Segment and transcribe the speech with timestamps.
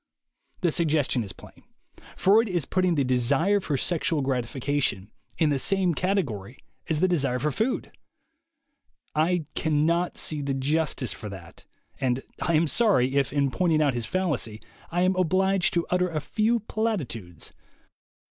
[0.61, 1.61] The suggestion is plain.
[2.17, 6.57] Freud is putting the de sire for sexual gratification in the same category
[6.89, 7.91] as the desire for food.
[9.13, 11.65] I cannot see the justice for that;
[11.99, 14.59] and I am sorry, if, in pointing out his fallacy,
[14.89, 17.53] I am obliged to utter a few platitudes.